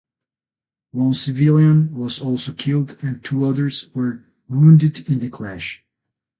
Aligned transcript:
One 0.93 1.13
civilian 1.13 1.93
was 1.93 2.19
also 2.19 2.53
killed 2.53 2.97
and 3.03 3.23
two 3.23 3.45
others 3.45 3.91
were 3.93 4.23
wounded 4.49 5.07
in 5.07 5.19
the 5.19 5.29
clash. 5.29 5.83